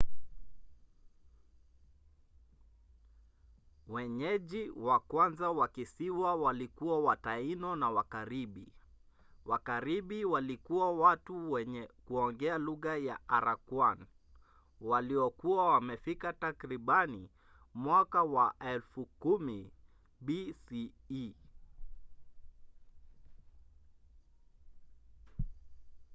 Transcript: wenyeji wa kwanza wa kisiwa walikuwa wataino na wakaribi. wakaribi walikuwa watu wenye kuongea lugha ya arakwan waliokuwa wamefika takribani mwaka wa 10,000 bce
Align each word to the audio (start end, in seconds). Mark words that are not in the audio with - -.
wenyeji 3.87 4.69
wa 4.69 4.99
kwanza 4.99 5.49
wa 5.51 5.67
kisiwa 5.67 6.35
walikuwa 6.35 6.99
wataino 7.03 7.75
na 7.75 7.89
wakaribi. 7.89 8.67
wakaribi 9.45 10.25
walikuwa 10.25 10.91
watu 10.93 11.51
wenye 11.51 11.89
kuongea 12.05 12.57
lugha 12.57 12.97
ya 12.97 13.19
arakwan 13.29 14.05
waliokuwa 14.81 15.71
wamefika 15.73 16.33
takribani 16.33 17.29
mwaka 17.73 18.23
wa 18.23 18.55
10,000 18.59 19.69
bce 20.21 21.33